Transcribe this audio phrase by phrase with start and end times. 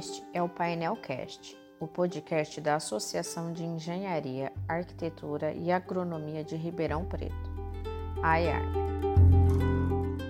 [0.00, 7.04] Este é o Painelcast, o podcast da Associação de Engenharia, Arquitetura e Agronomia de Ribeirão
[7.04, 7.50] Preto,
[8.22, 8.62] AEAR.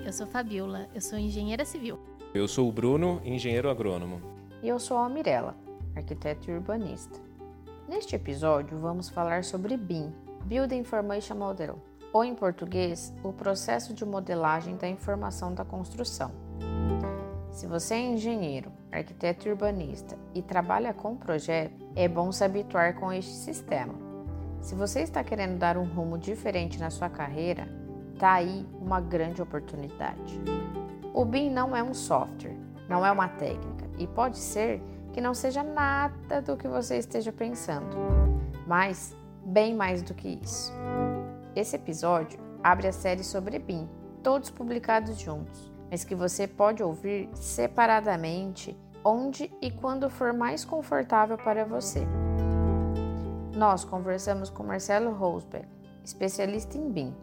[0.05, 2.01] Eu sou Fabiola, eu sou engenheira civil.
[2.35, 4.21] Eu sou o Bruno, engenheiro agrônomo.
[4.61, 5.55] E eu sou a Mirella,
[5.95, 7.21] arquiteta e urbanista.
[7.89, 10.13] Neste episódio vamos falar sobre BIM,
[10.47, 11.79] Building Information Model,
[12.13, 16.50] ou em português, o processo de modelagem da informação da construção.
[17.51, 23.13] Se você é engenheiro, arquiteto urbanista e trabalha com projeto, é bom se habituar com
[23.13, 23.95] este sistema.
[24.61, 27.69] Se você está querendo dar um rumo diferente na sua carreira,
[28.19, 30.41] tá aí uma grande oportunidade.
[31.13, 32.57] O BIM não é um software,
[32.89, 34.81] não é uma técnica e pode ser
[35.13, 37.97] que não seja nada do que você esteja pensando,
[38.67, 40.73] mas bem mais do que isso.
[41.57, 43.89] Esse episódio abre a série sobre BIM,
[44.23, 51.37] todos publicados juntos, mas que você pode ouvir separadamente onde e quando for mais confortável
[51.37, 52.07] para você.
[53.57, 55.67] Nós conversamos com Marcelo Rosberg,
[56.05, 57.15] especialista em BIM,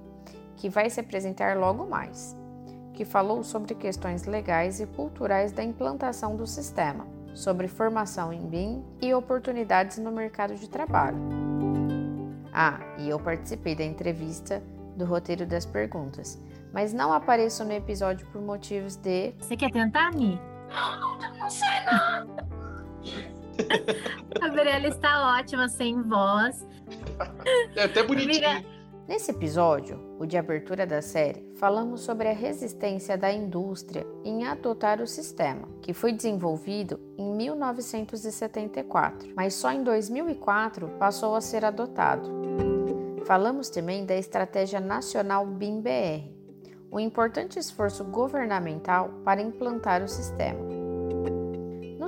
[0.55, 2.35] que vai se apresentar logo mais,
[2.93, 8.83] que falou sobre questões legais e culturais da implantação do sistema, sobre formação em BIM
[9.01, 11.17] e oportunidades no mercado de trabalho.
[12.51, 14.63] Ah, e eu participei da entrevista
[14.95, 16.39] do roteiro das perguntas,
[16.73, 19.33] mas não apareço no episódio por motivos de.
[19.39, 20.39] Você quer tentar, Mi?
[20.69, 22.47] Não, não, não sei nada.
[24.41, 26.67] A Mirella está ótima sem voz.
[27.75, 28.77] É até bonitinho.
[29.07, 35.01] Nesse episódio, o de abertura da série, falamos sobre a resistência da indústria em adotar
[35.01, 42.29] o sistema, que foi desenvolvido em 1974, mas só em 2004 passou a ser adotado.
[43.25, 46.36] Falamos também da Estratégia Nacional BIM-BR,
[46.91, 50.59] um importante esforço governamental para implantar o sistema.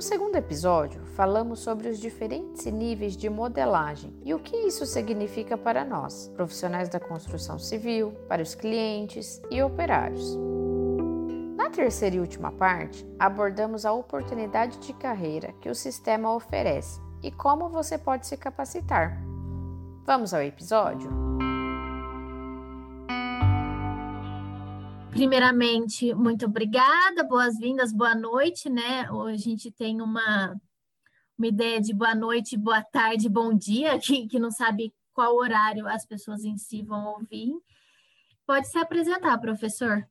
[0.00, 5.84] segundo episódio, falamos sobre os diferentes níveis de modelagem e o que isso significa para
[5.84, 10.38] nós, profissionais da construção civil, para os clientes e operários.
[11.54, 17.30] Na terceira e última parte, abordamos a oportunidade de carreira que o sistema oferece e
[17.30, 19.20] como você pode se capacitar.
[20.06, 21.29] Vamos ao episódio?
[25.10, 29.10] Primeiramente, muito obrigada, boas-vindas, boa noite, né?
[29.10, 30.58] Hoje a gente tem uma,
[31.36, 35.86] uma ideia de boa noite, boa tarde, bom dia, que, que não sabe qual horário
[35.86, 37.52] as pessoas em si vão ouvir.
[38.46, 40.06] Pode se apresentar, professor.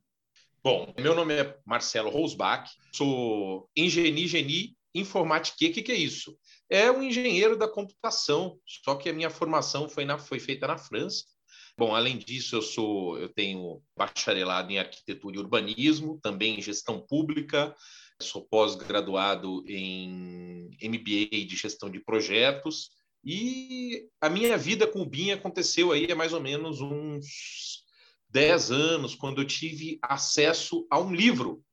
[0.62, 5.56] Bom, meu nome é Marcelo Rosbach, sou engenheiro geni informática.
[5.56, 6.36] O que, que é isso?
[6.68, 10.76] É um engenheiro da computação, só que a minha formação foi, na, foi feita na
[10.76, 11.24] França.
[11.80, 17.00] Bom, além disso, eu sou, eu tenho bacharelado em arquitetura e urbanismo, também em gestão
[17.00, 17.74] pública,
[18.20, 22.90] sou pós-graduado em MBA de gestão de projetos.
[23.24, 27.82] E a minha vida com o BIM aconteceu aí há mais ou menos uns
[28.28, 31.64] 10 anos, quando eu tive acesso a um livro,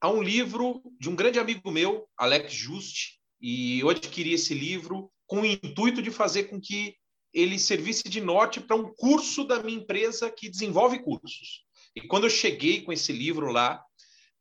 [0.00, 5.10] a um livro de um grande amigo meu, Alex Juste, e eu adquiri esse livro
[5.26, 6.94] com o intuito de fazer com que
[7.34, 11.64] ele servisse de norte para um curso da minha empresa que desenvolve cursos.
[11.94, 13.84] E quando eu cheguei com esse livro lá,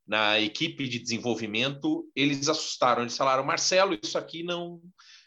[0.06, 3.02] na equipe de desenvolvimento, eles assustaram.
[3.02, 4.82] Eles falaram: Marcelo, isso aqui não,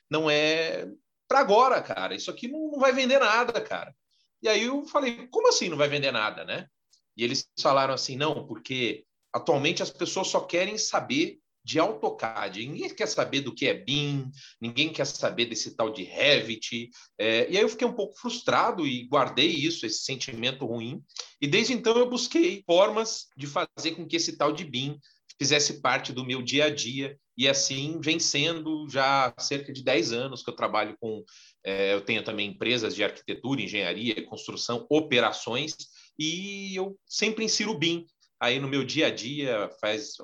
[0.08, 0.88] não é
[1.26, 2.14] para agora, cara.
[2.14, 3.94] Isso aqui não, não vai vender nada, cara.
[4.42, 6.68] E aí eu falei: como assim não vai vender nada, né?
[7.16, 12.64] E eles falaram assim: não, porque atualmente as pessoas só querem saber de AutoCAD.
[12.64, 16.88] Ninguém quer saber do que é BIM, ninguém quer saber desse tal de Revit.
[17.18, 21.02] É, e aí eu fiquei um pouco frustrado e guardei isso, esse sentimento ruim.
[21.40, 24.96] E desde então eu busquei formas de fazer com que esse tal de BIM
[25.36, 27.18] fizesse parte do meu dia a dia.
[27.36, 31.24] E assim vem sendo já cerca de 10 anos que eu trabalho com.
[31.64, 35.74] É, eu tenho também empresas de arquitetura, engenharia, construção, operações,
[36.16, 38.06] e eu sempre insiro BIM
[38.40, 40.14] aí no meu dia a dia, faz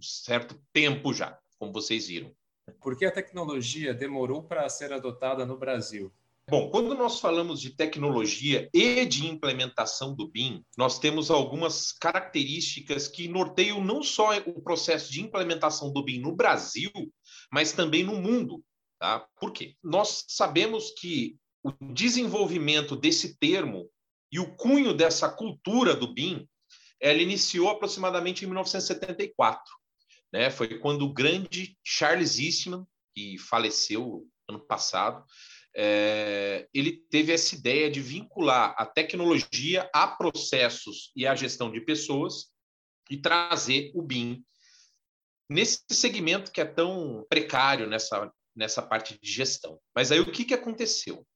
[0.00, 2.34] certo tempo já, como vocês viram.
[2.80, 6.12] Por que a tecnologia demorou para ser adotada no Brasil?
[6.50, 13.06] Bom, quando nós falamos de tecnologia e de implementação do BIM, nós temos algumas características
[13.06, 16.90] que norteiam não só o processo de implementação do BIM no Brasil,
[17.50, 18.62] mas também no mundo.
[18.98, 19.26] Tá?
[19.40, 19.76] Por quê?
[19.82, 23.88] Nós sabemos que o desenvolvimento desse termo
[24.30, 26.46] e o cunho dessa cultura do BIM,
[27.00, 29.62] ela iniciou aproximadamente em 1974
[30.32, 30.50] né?
[30.50, 35.24] Foi quando o grande Charles Eastman, que faleceu ano passado,
[35.74, 41.80] é, ele teve essa ideia de vincular a tecnologia a processos e à gestão de
[41.80, 42.52] pessoas
[43.10, 44.44] e trazer o BIM
[45.48, 49.78] nesse segmento que é tão precário nessa, nessa parte de gestão.
[49.94, 51.26] Mas aí o que, que aconteceu?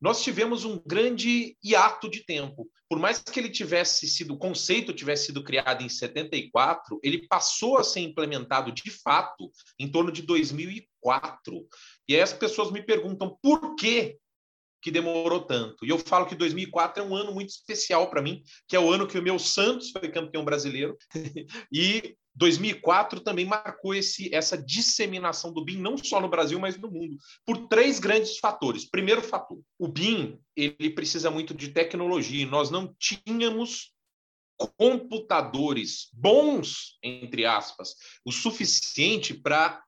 [0.00, 2.68] Nós tivemos um grande hiato de tempo.
[2.88, 7.78] Por mais que ele tivesse sido, o conceito tivesse sido criado em 74, ele passou
[7.78, 11.66] a ser implementado de fato em torno de 2004.
[12.08, 14.18] E aí as pessoas me perguntam por que
[14.82, 15.84] que demorou tanto.
[15.84, 18.90] E eu falo que 2004 é um ano muito especial para mim, que é o
[18.90, 20.96] ano que o meu Santos foi campeão brasileiro.
[21.72, 26.90] e 2004 também marcou esse, essa disseminação do BIM, não só no Brasil, mas no
[26.90, 28.88] mundo, por três grandes fatores.
[28.88, 32.46] Primeiro fator, o BIM ele precisa muito de tecnologia.
[32.46, 33.92] Nós não tínhamos
[34.78, 37.94] computadores bons, entre aspas,
[38.24, 39.82] o suficiente para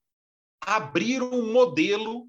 [0.61, 2.29] abrir um modelo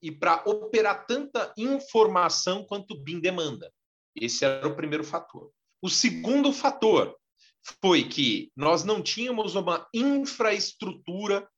[0.00, 3.72] e para operar tanta informação quanto o BIM demanda.
[4.14, 5.50] Esse era o primeiro fator.
[5.80, 7.16] O segundo fator
[7.80, 11.48] foi que nós não tínhamos uma infraestrutura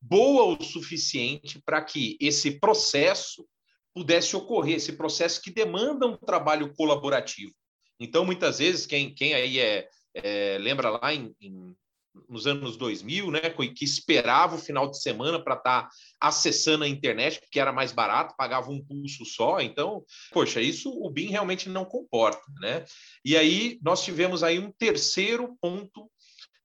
[0.00, 3.46] boa o suficiente para que esse processo
[3.94, 7.52] pudesse ocorrer, esse processo que demanda um trabalho colaborativo.
[8.00, 11.76] Então, muitas vezes, quem, quem aí é, é lembra lá em, em
[12.28, 16.88] nos anos 2000, né, que esperava o final de semana para estar tá acessando a
[16.88, 19.60] internet, porque era mais barato, pagava um pulso só.
[19.60, 22.84] Então, poxa, isso o BIM realmente não comporta, né?
[23.24, 26.10] E aí nós tivemos aí um terceiro ponto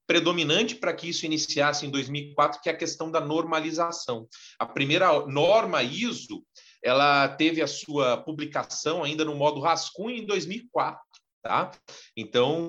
[0.07, 4.27] predominante para que isso iniciasse em 2004, que é a questão da normalização.
[4.57, 6.43] A primeira norma ISO,
[6.81, 11.01] ela teve a sua publicação ainda no modo rascunho em 2004.
[11.41, 11.71] Tá?
[12.15, 12.67] Então,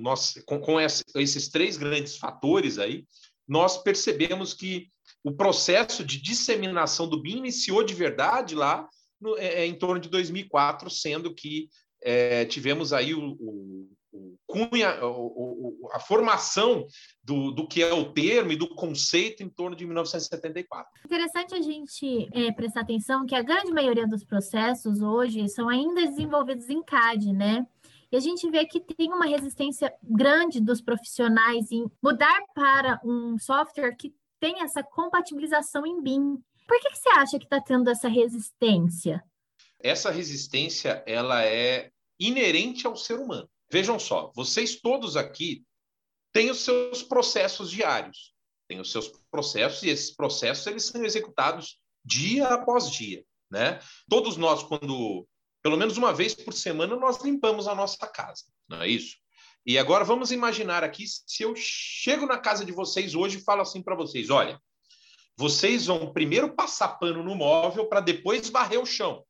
[0.00, 3.06] nós, com, com esses três grandes fatores aí,
[3.46, 4.90] nós percebemos que
[5.24, 8.86] o processo de disseminação do BIM iniciou de verdade lá
[9.20, 11.68] no, é, é em torno de 2004, sendo que
[12.02, 16.86] é, tivemos aí o, o, o cunha, o, a formação
[17.22, 20.90] do, do que é o termo e do conceito em torno de 1974.
[21.04, 26.06] Interessante a gente é, prestar atenção que a grande maioria dos processos hoje são ainda
[26.06, 27.66] desenvolvidos em CAD, né?
[28.10, 33.38] E a gente vê que tem uma resistência grande dos profissionais em mudar para um
[33.38, 36.42] software que tem essa compatibilização em BIM.
[36.66, 39.22] Por que, que você acha que está tendo essa resistência?
[39.78, 43.48] Essa resistência ela é inerente ao ser humano.
[43.70, 45.64] Vejam só, vocês todos aqui
[46.32, 48.34] têm os seus processos diários,
[48.66, 53.80] têm os seus processos e esses processos eles são executados dia após dia, né?
[54.08, 55.26] Todos nós quando
[55.68, 59.16] pelo menos uma vez por semana nós limpamos a nossa casa, não é isso?
[59.66, 63.60] E agora vamos imaginar aqui se eu chego na casa de vocês hoje e falo
[63.60, 64.58] assim para vocês: olha,
[65.36, 69.22] vocês vão primeiro passar pano no móvel para depois varrer o chão.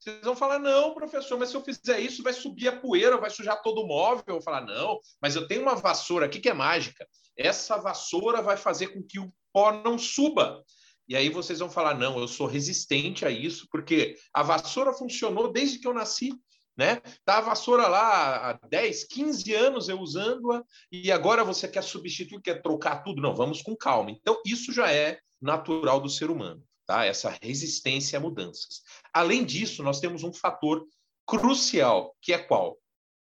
[0.00, 3.28] Vocês vão falar, não, professor, mas se eu fizer isso, vai subir a poeira, vai
[3.28, 4.24] sujar todo o móvel.
[4.28, 7.06] Eu vou falar, não, mas eu tenho uma vassoura aqui que é mágica.
[7.36, 10.64] Essa vassoura vai fazer com que o pó não suba.
[11.08, 15.52] E aí vocês vão falar: não, eu sou resistente a isso, porque a vassoura funcionou
[15.52, 16.32] desde que eu nasci.
[16.74, 16.96] Né?
[17.22, 22.40] Tá a vassoura lá há 10, 15 anos eu usando-a e agora você quer substituir,
[22.40, 23.20] quer trocar tudo?
[23.20, 24.10] Não, vamos com calma.
[24.10, 27.04] Então, isso já é natural do ser humano, tá?
[27.04, 28.80] Essa resistência a mudanças.
[29.12, 30.86] Além disso, nós temos um fator
[31.26, 32.78] crucial, que é qual?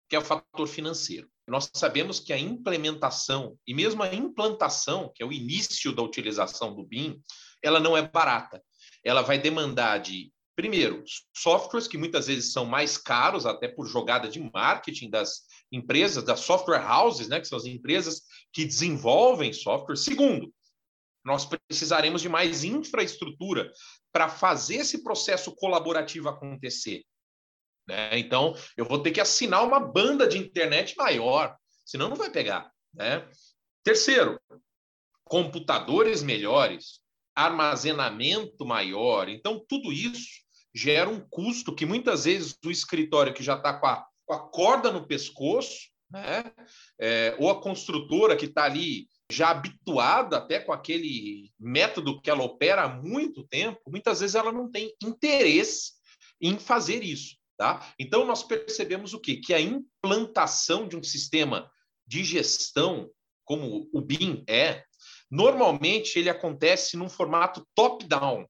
[0.08, 1.28] Que é o fator financeiro.
[1.46, 6.74] Nós sabemos que a implementação e mesmo a implantação, que é o início da utilização
[6.74, 7.20] do BIM,
[7.62, 8.62] ela não é barata.
[9.04, 11.04] Ela vai demandar de, primeiro,
[11.36, 16.40] softwares que muitas vezes são mais caros, até por jogada de marketing das empresas, das
[16.40, 18.22] software houses, né, que são as empresas
[18.52, 19.96] que desenvolvem software.
[19.96, 20.52] Segundo,
[21.24, 23.70] nós precisaremos de mais infraestrutura
[24.12, 27.02] para fazer esse processo colaborativo acontecer.
[27.86, 28.18] Né?
[28.18, 32.70] Então, eu vou ter que assinar uma banda de internet maior, senão não vai pegar.
[32.92, 33.28] Né?
[33.82, 34.40] Terceiro,
[35.24, 39.28] computadores melhores armazenamento maior.
[39.28, 43.88] Então, tudo isso gera um custo que muitas vezes o escritório que já está com,
[44.26, 46.44] com, a corda no pescoço, né?
[46.98, 52.42] É, ou a construtora que está ali já habituada até com aquele método que ela
[52.42, 55.92] opera há muito tempo, muitas vezes ela não tem interesse
[56.40, 57.36] em fazer isso.
[57.56, 57.94] Tá?
[57.98, 59.36] Então, nós percebemos o quê?
[59.36, 61.70] Que a implantação de um sistema
[62.06, 63.08] de gestão,
[63.44, 64.84] como o BIM é,
[65.34, 68.46] Normalmente ele acontece num formato top-down.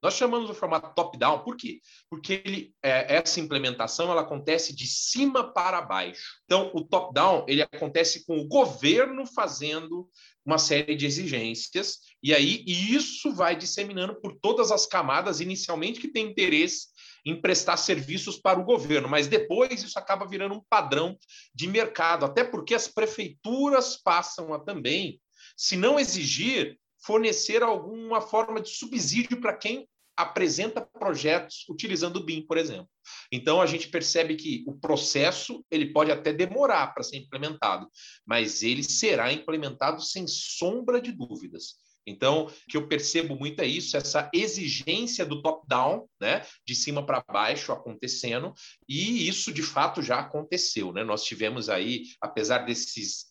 [0.00, 1.80] Nós chamamos o formato top-down por quê?
[2.08, 6.36] Porque ele, é, essa implementação ela acontece de cima para baixo.
[6.44, 10.08] Então, o top-down ele acontece com o governo fazendo
[10.46, 16.08] uma série de exigências, e aí isso vai disseminando por todas as camadas, inicialmente que
[16.08, 16.86] tem interesse
[17.28, 21.16] em prestar serviços para o governo, mas depois isso acaba virando um padrão
[21.54, 25.20] de mercado, até porque as prefeituras passam a também
[25.56, 32.44] se não exigir fornecer alguma forma de subsídio para quem apresenta projetos utilizando o BIM,
[32.44, 32.88] por exemplo.
[33.30, 37.88] Então a gente percebe que o processo ele pode até demorar para ser implementado,
[38.26, 41.76] mas ele será implementado sem sombra de dúvidas.
[42.08, 47.04] Então, o que eu percebo muito é isso, essa exigência do top-down, né, de cima
[47.04, 48.52] para baixo acontecendo,
[48.88, 51.04] e isso de fato já aconteceu, né?
[51.04, 53.28] Nós tivemos aí, apesar desses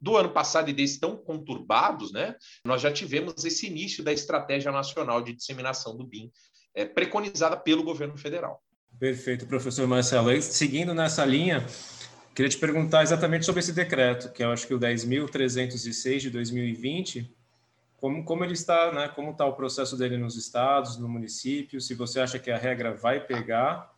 [0.00, 4.70] do ano passado e desses tão conturbados, né, nós já tivemos esse início da estratégia
[4.70, 6.30] nacional de disseminação do BIM,
[6.74, 8.62] é, preconizada pelo governo federal.
[8.98, 10.30] Perfeito, professor Marcelo.
[10.30, 11.64] E, seguindo nessa linha,
[12.34, 17.34] queria te perguntar exatamente sobre esse decreto, que eu acho que o 10.306 de 2020,
[18.04, 21.94] como, como ele está, né, como está o processo dele nos estados, no município, se
[21.94, 23.96] você acha que a regra vai pegar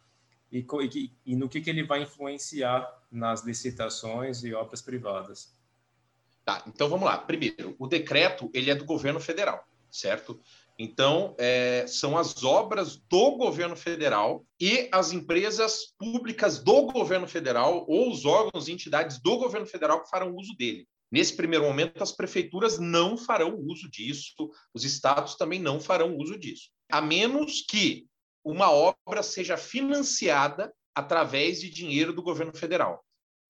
[0.53, 5.53] e, e, e no que, que ele vai influenciar nas licitações e obras privadas.
[6.45, 7.19] Tá, então vamos lá.
[7.19, 10.41] Primeiro, o decreto ele é do governo federal, certo?
[10.79, 17.85] Então, é, são as obras do governo federal e as empresas públicas do governo federal
[17.89, 20.87] ou os órgãos e entidades do governo federal que farão uso dele.
[21.17, 26.39] Nesse primeiro momento, as prefeituras não farão uso disso, os estados também não farão uso
[26.39, 28.07] disso, a menos que
[28.45, 33.03] uma obra seja financiada através de dinheiro do governo federal.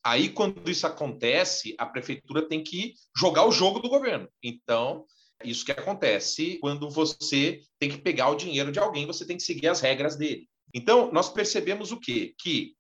[0.05, 4.29] Aí, quando isso acontece, a prefeitura tem que jogar o jogo do governo.
[4.41, 5.05] Então,
[5.43, 9.43] isso que acontece quando você tem que pegar o dinheiro de alguém, você tem que
[9.43, 10.49] seguir as regras dele.
[10.73, 12.33] Então, nós percebemos o quê?
[12.39, 12.77] Que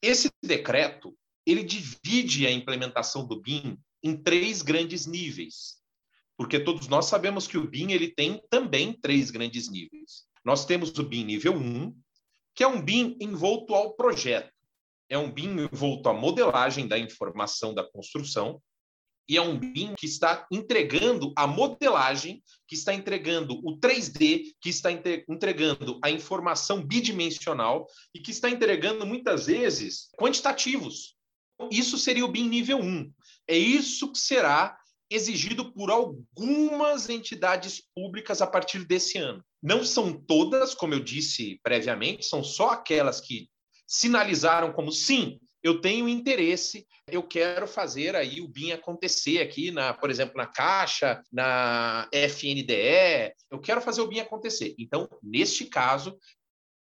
[0.00, 5.80] esse decreto, ele divide a implementação do BIM em três grandes níveis.
[6.36, 10.24] Porque todos nós sabemos que o BIM ele tem também três grandes níveis.
[10.44, 11.94] Nós temos o BIM nível 1,
[12.54, 14.52] que é um BIM envolto ao projeto.
[15.08, 18.60] É um BIM envolto à modelagem da informação da construção,
[19.28, 24.68] e é um BIM que está entregando a modelagem, que está entregando o 3D, que
[24.68, 31.16] está entregando a informação bidimensional e que está entregando muitas vezes quantitativos.
[31.70, 33.12] Isso seria o BIM nível 1.
[33.48, 34.76] É isso que será
[35.10, 39.44] exigido por algumas entidades públicas a partir desse ano.
[39.62, 43.48] Não são todas, como eu disse previamente, são só aquelas que
[43.86, 49.94] sinalizaram como sim, eu tenho interesse, eu quero fazer aí o BIM acontecer aqui, na,
[49.94, 54.74] por exemplo, na Caixa, na FNDE, eu quero fazer o BIM acontecer.
[54.76, 56.18] Então, neste caso,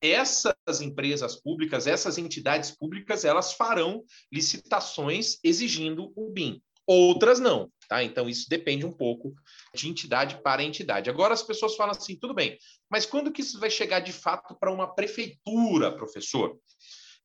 [0.01, 6.61] essas empresas públicas, essas entidades públicas, elas farão licitações exigindo o BIM.
[6.87, 8.05] Outras não, tá?
[8.05, 9.35] Então isso depende um pouco
[9.75, 11.11] de entidade para entidade.
[11.11, 12.57] Agora as pessoas falam assim, tudo bem,
[12.89, 16.57] mas quando que isso vai chegar de fato para uma prefeitura, professor?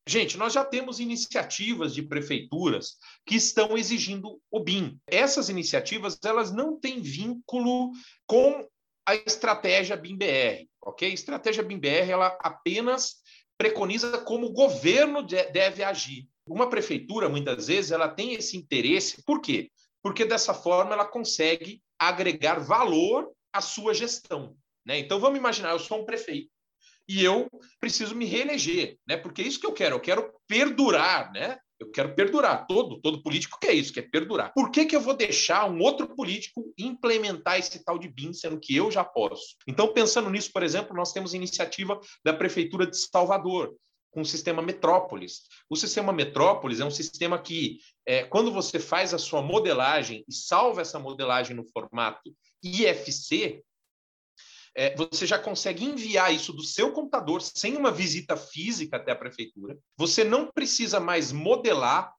[0.04, 4.98] Gente, nós já temos iniciativas de prefeituras que estão exigindo o BIM.
[5.06, 7.92] Essas iniciativas, elas não têm vínculo
[8.26, 8.66] com
[9.06, 11.12] a estratégia BIM-BR, ok?
[11.12, 13.22] Estratégia BIM-BR, ela apenas
[13.56, 16.28] preconiza como o governo deve agir.
[16.46, 19.70] Uma prefeitura, muitas vezes, ela tem esse interesse, por quê?
[20.02, 24.56] Porque dessa forma ela consegue agregar valor à sua gestão.
[24.84, 24.98] Né?
[24.98, 26.50] Então, vamos imaginar, eu sou um prefeito
[27.08, 27.48] e eu
[27.78, 29.16] preciso me reeleger, né?
[29.16, 31.58] porque é isso que eu quero, eu quero perdurar, né?
[31.82, 32.66] Eu quero perdurar.
[32.66, 34.52] Todo, todo político quer isso, quer perdurar.
[34.54, 38.60] Por que, que eu vou deixar um outro político implementar esse tal de BIM, sendo
[38.60, 39.56] que eu já posso?
[39.66, 43.74] Então, pensando nisso, por exemplo, nós temos iniciativa da Prefeitura de Salvador,
[44.12, 45.42] com o sistema Metrópolis.
[45.68, 50.32] O sistema Metrópolis é um sistema que, é, quando você faz a sua modelagem e
[50.32, 53.62] salva essa modelagem no formato IFC,
[54.74, 59.16] é, você já consegue enviar isso do seu computador sem uma visita física até a
[59.16, 59.78] prefeitura.
[59.96, 62.12] Você não precisa mais modelar,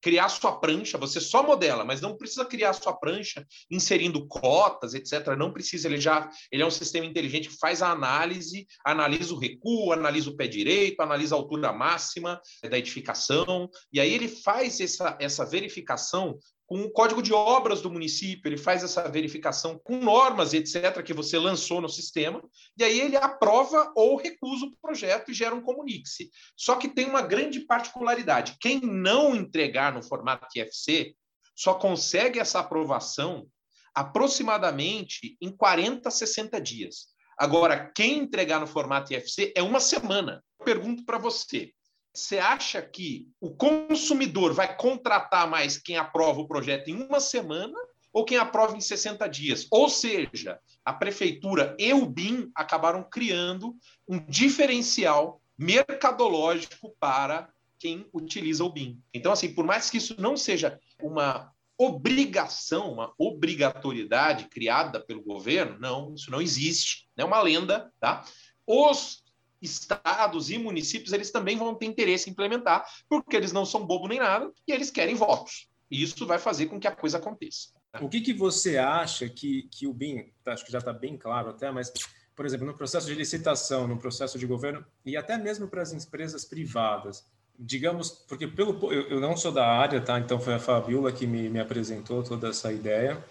[0.00, 5.34] criar sua prancha, você só modela, mas não precisa criar sua prancha inserindo cotas, etc.
[5.36, 9.38] Não precisa, ele já ele é um sistema inteligente que faz a análise, analisa o
[9.38, 14.78] recuo, analisa o pé direito, analisa a altura máxima da edificação, e aí ele faz
[14.80, 19.98] essa, essa verificação com o código de obras do município, ele faz essa verificação com
[19.98, 22.42] normas, etc., que você lançou no sistema,
[22.76, 26.28] e aí ele aprova ou recusa o projeto e gera um comunique-se.
[26.56, 31.14] Só que tem uma grande particularidade: quem não entregar no formato IFC
[31.54, 33.46] só consegue essa aprovação
[33.94, 37.06] aproximadamente em 40, 60 dias.
[37.38, 40.42] Agora, quem entregar no formato IFC é uma semana.
[40.64, 41.72] Pergunto para você:
[42.16, 47.78] você acha que o consumidor vai contratar mais quem aprova o projeto em uma semana
[48.12, 49.66] ou quem aprova em 60 dias?
[49.70, 53.76] Ou seja, a prefeitura e o BIM acabaram criando
[54.08, 58.98] um diferencial mercadológico para quem utiliza o BIM.
[59.12, 65.78] Então, assim, por mais que isso não seja uma obrigação, uma obrigatoriedade criada pelo governo.
[65.78, 67.06] Não, isso não existe.
[67.14, 68.24] É uma lenda, tá?
[68.66, 69.22] Os
[69.60, 74.08] estados e municípios eles também vão ter interesse em implementar, porque eles não são bobo
[74.08, 75.68] nem nada e eles querem votos.
[75.90, 77.68] E isso vai fazer com que a coisa aconteça.
[78.00, 81.16] O que, que você acha que, que o BIM, tá, acho que já está bem
[81.16, 81.92] claro até, mas,
[82.34, 85.92] por exemplo, no processo de licitação, no processo de governo e até mesmo para as
[85.92, 87.24] empresas privadas,
[87.58, 90.18] digamos, porque pelo eu, eu, não sou da área, tá?
[90.18, 93.24] Então foi a Fabiola que me, me apresentou toda essa ideia.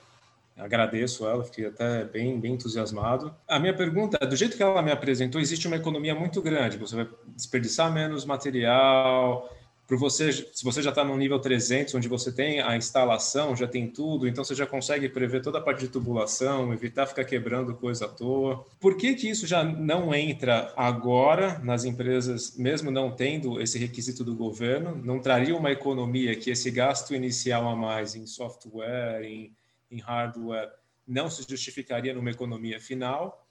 [0.57, 3.35] Agradeço ela, fiquei até bem, bem entusiasmado.
[3.47, 6.77] A minha pergunta é, do jeito que ela me apresentou, existe uma economia muito grande.
[6.77, 9.49] Você vai desperdiçar menos material,
[9.87, 13.67] para você, se você já está no nível 300, onde você tem a instalação, já
[13.67, 17.75] tem tudo, então você já consegue prever toda a parte de tubulação, evitar ficar quebrando
[17.75, 18.65] coisa à toa.
[18.79, 24.23] Por que que isso já não entra agora nas empresas, mesmo não tendo esse requisito
[24.23, 24.99] do governo?
[25.03, 29.51] Não traria uma economia que esse gasto inicial a mais em software, em,
[29.89, 30.71] em hardware,
[31.07, 33.45] não se justificaria numa economia final?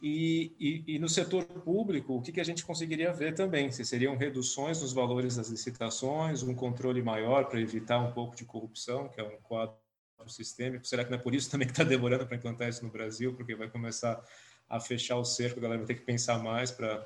[0.00, 3.70] E, e, e, no setor público, o que, que a gente conseguiria ver também?
[3.72, 8.44] Se seriam reduções nos valores das licitações, um controle maior para evitar um pouco de
[8.44, 9.74] corrupção, que é um quadro
[10.28, 10.86] sistêmico.
[10.86, 13.34] Será que não é por isso também que está demorando para implantar isso no Brasil?
[13.34, 14.22] Porque vai começar
[14.68, 17.04] a fechar o cerco, a galera vai ter que pensar mais para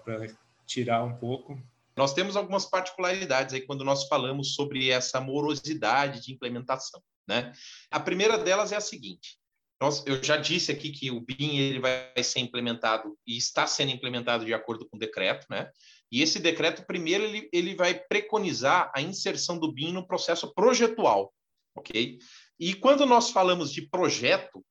[0.67, 1.59] tirar um pouco.
[1.97, 7.02] Nós temos algumas particularidades aí quando nós falamos sobre essa morosidade de implementação.
[7.29, 7.52] Né?
[7.91, 9.38] A primeira delas é a seguinte:
[9.83, 13.91] nós, eu já disse aqui que o BIM ele vai ser implementado e está sendo
[13.91, 15.71] implementado de acordo com o decreto, né?
[16.11, 21.33] E esse decreto, primeiro, ele, ele vai preconizar a inserção do BIM no processo projetual,
[21.75, 22.19] ok?
[22.61, 24.64] E quando nós falamos de projeto,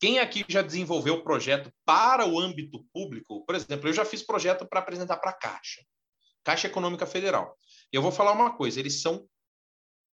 [0.00, 3.44] quem aqui já desenvolveu projeto para o âmbito público?
[3.44, 5.84] Por exemplo, eu já fiz projeto para apresentar para a Caixa,
[6.42, 7.54] Caixa Econômica Federal.
[7.92, 9.28] Eu vou falar uma coisa: eles são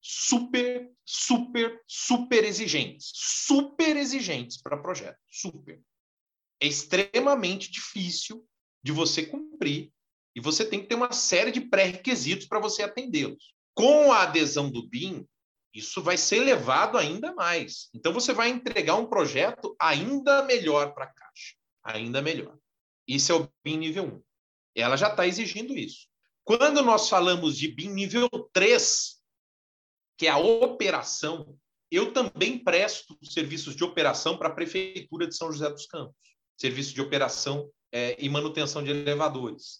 [0.00, 3.10] super, super, super exigentes.
[3.14, 5.18] Super exigentes para projeto.
[5.28, 5.80] Super.
[6.60, 8.46] É extremamente difícil
[8.82, 9.92] de você cumprir
[10.34, 13.54] e você tem que ter uma série de pré-requisitos para você atendê-los.
[13.74, 15.26] Com a adesão do BIM,
[15.72, 17.88] isso vai ser elevado ainda mais.
[17.94, 21.54] Então, você vai entregar um projeto ainda melhor para a Caixa.
[21.84, 22.56] Ainda melhor.
[23.06, 24.22] Isso é o BIM nível 1.
[24.74, 26.08] Ela já está exigindo isso.
[26.44, 29.19] Quando nós falamos de BIM nível 3,
[30.20, 31.56] que é a operação,
[31.90, 36.14] eu também presto serviços de operação para a Prefeitura de São José dos Campos,
[36.58, 39.78] serviço de operação é, e manutenção de elevadores.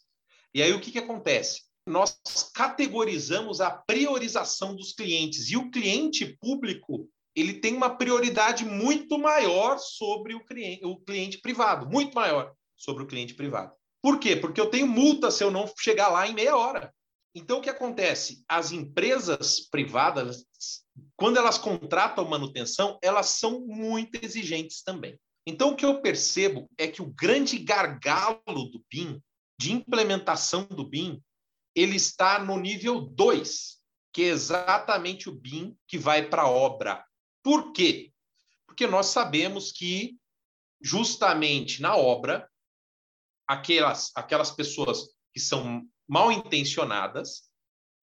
[0.55, 1.65] E aí o que, que acontece?
[1.87, 2.19] Nós
[2.55, 9.77] categorizamos a priorização dos clientes e o cliente público ele tem uma prioridade muito maior
[9.77, 13.75] sobre o cliente, o cliente privado, muito maior sobre o cliente privado.
[14.03, 14.37] Por quê?
[14.37, 16.95] Porque eu tenho multa se eu não chegar lá em meia hora.
[17.35, 18.45] Então, o que acontece?
[18.49, 20.45] As empresas privadas,
[21.17, 25.19] quando elas contratam manutenção, elas são muito exigentes também.
[25.47, 29.21] Então, o que eu percebo é que o grande gargalo do BIM,
[29.59, 31.23] de implementação do BIM,
[31.75, 33.81] ele está no nível 2,
[34.13, 37.05] que é exatamente o BIM que vai para a obra.
[37.43, 38.13] Por quê?
[38.67, 40.19] Porque nós sabemos que,
[40.83, 42.49] justamente na obra,
[43.47, 47.49] aquelas, aquelas pessoas que são mal intencionadas,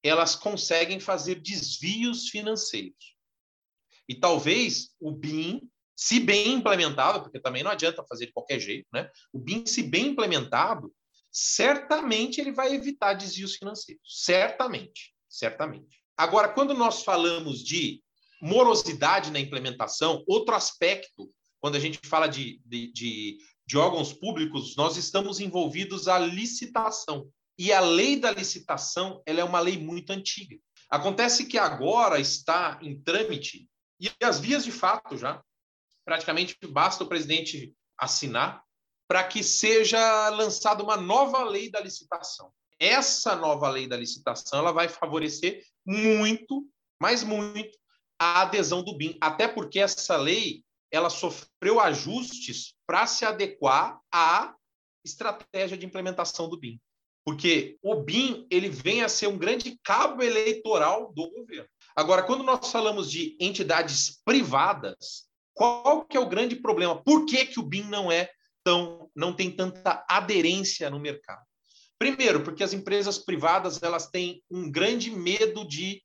[0.02, 3.17] elas conseguem fazer desvios financeiros.
[4.08, 8.88] E talvez o BIM, se bem implementado, porque também não adianta fazer de qualquer jeito,
[8.93, 9.12] né?
[9.34, 10.93] O BIM, se bem implementado,
[11.30, 14.24] certamente ele vai evitar desvios financeiros.
[14.24, 16.02] Certamente, certamente.
[16.15, 18.02] Agora, quando nós falamos de
[18.41, 24.78] morosidade na implementação, outro aspecto, quando a gente fala de, de, de, de órgãos públicos,
[24.78, 27.30] nós estamos envolvidos à licitação.
[27.58, 30.58] E a lei da licitação ela é uma lei muito antiga.
[30.89, 33.67] Acontece que agora está em trâmite,
[34.00, 35.43] e as vias de fato já,
[36.06, 38.63] praticamente basta o presidente assinar
[39.08, 42.52] para que seja lançada uma nova lei da licitação.
[42.80, 46.67] Essa nova lei da licitação ela vai favorecer muito,
[47.02, 47.76] mas muito,
[48.20, 54.56] a adesão do BIM, até porque essa lei ela sofreu ajustes para se adequar à
[55.04, 56.80] estratégia de implementação do BIM
[57.28, 61.68] porque o BIM ele vem a ser um grande cabo eleitoral do governo.
[61.94, 67.04] Agora, quando nós falamos de entidades privadas, qual que é o grande problema?
[67.04, 68.30] Por que, que o BIM não é
[68.63, 71.44] tão, não tem tanta aderência no mercado?
[72.00, 76.02] Primeiro, porque as empresas privadas elas têm um grande medo de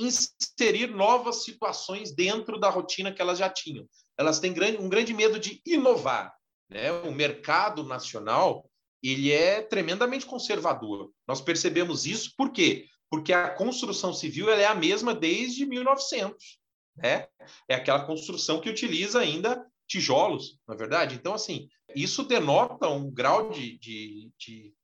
[0.00, 3.86] inserir novas situações dentro da rotina que elas já tinham.
[4.16, 6.34] Elas têm um grande medo de inovar.
[6.70, 6.90] Né?
[6.90, 8.66] O mercado nacional
[9.02, 11.10] ele é tremendamente conservador.
[11.26, 12.86] Nós percebemos isso por quê?
[13.10, 16.58] Porque a construção civil é a mesma desde 1900.
[16.96, 17.26] né?
[17.68, 21.16] É aquela construção que utiliza ainda tijolos, na é verdade.
[21.16, 24.74] Então, assim, isso denota um grau de, de, de,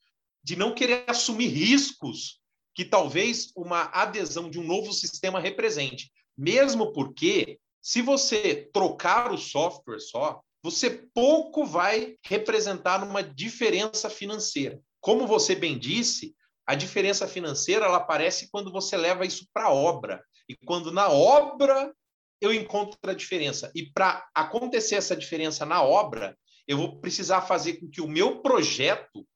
[0.42, 2.40] de não querer assumir riscos
[2.74, 6.12] que talvez uma adesão de um novo sistema represente.
[6.36, 14.80] Mesmo porque, se você trocar o software só, você pouco vai representar numa diferença financeira.
[15.00, 16.34] Como você bem disse,
[16.66, 20.22] a diferença financeira ela aparece quando você leva isso para a obra.
[20.48, 21.94] E quando na obra
[22.40, 23.70] eu encontro a diferença.
[23.74, 28.40] E para acontecer essa diferença na obra, eu vou precisar fazer com que o meu
[28.40, 29.26] projeto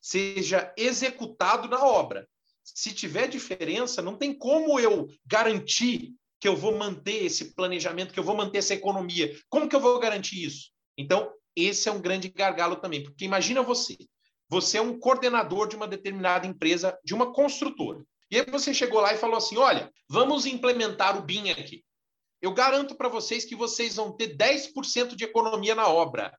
[0.00, 2.28] seja executado na obra.
[2.64, 8.18] Se tiver diferença, não tem como eu garantir que eu vou manter esse planejamento, que
[8.18, 9.32] eu vou manter essa economia.
[9.48, 10.72] Como que eu vou garantir isso?
[10.98, 13.96] Então, esse é um grande gargalo também, porque imagina você,
[14.48, 18.04] você é um coordenador de uma determinada empresa, de uma construtora.
[18.28, 21.84] E aí você chegou lá e falou assim: "Olha, vamos implementar o BIM aqui.
[22.40, 26.36] Eu garanto para vocês que vocês vão ter 10% de economia na obra.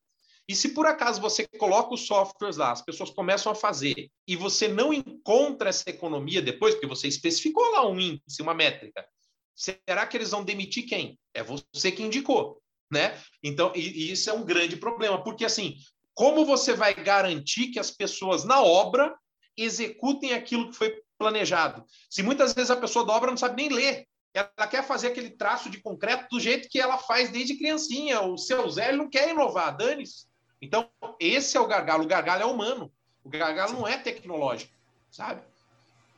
[0.50, 4.36] E se por acaso você coloca os softwares lá, as pessoas começam a fazer, e
[4.36, 9.08] você não encontra essa economia depois, porque você especificou lá um índice, uma métrica,
[9.56, 11.20] será que eles vão demitir quem?
[11.34, 12.62] É você que indicou,
[12.92, 13.18] né?
[13.42, 15.76] Então, e, e isso é um grande problema, porque assim,
[16.14, 19.16] como você vai garantir que as pessoas na obra
[19.58, 21.84] executem aquilo que foi planejado?
[22.10, 25.30] Se muitas vezes a pessoa da obra não sabe nem ler, ela quer fazer aquele
[25.30, 28.22] traço de concreto do jeito que ela faz desde criancinha.
[28.22, 30.26] O seu Zé não quer inovar, dane-se.
[30.60, 30.90] Então,
[31.20, 32.04] esse é o gargalo.
[32.04, 32.92] O gargalo é humano.
[33.24, 34.74] O gargalo não é tecnológico,
[35.12, 35.42] sabe?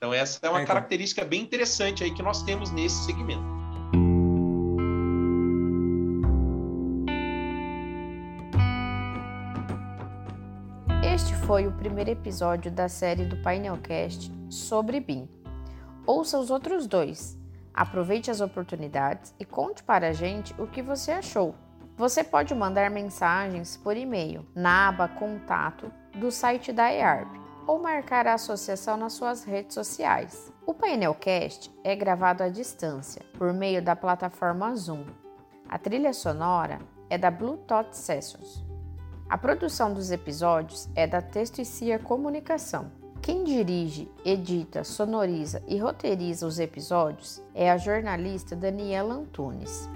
[0.05, 0.75] Então, essa é uma é, então.
[0.75, 3.43] característica bem interessante aí que nós temos nesse segmento.
[11.03, 15.27] Este foi o primeiro episódio da série do Painelcast sobre BIM.
[16.05, 17.35] Ouça os outros dois.
[17.73, 21.55] Aproveite as oportunidades e conte para a gente o que você achou.
[21.97, 28.27] Você pode mandar mensagens por e-mail na aba Contato do site da EARP ou marcar
[28.27, 30.51] a associação nas suas redes sociais.
[30.65, 35.05] O Painelcast é gravado à distância por meio da plataforma Zoom.
[35.69, 38.63] A trilha sonora é da Blue Tot Sessions.
[39.29, 42.91] A produção dos episódios é da Texto e Cia Comunicação.
[43.21, 49.89] Quem dirige, edita, sonoriza e roteiriza os episódios é a jornalista Daniela Antunes.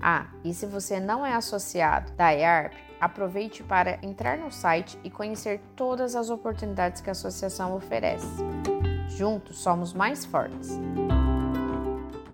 [0.00, 5.10] Ah, e se você não é associado da EARP, aproveite para entrar no site e
[5.10, 8.26] conhecer todas as oportunidades que a associação oferece.
[9.08, 10.80] Juntos somos mais fortes.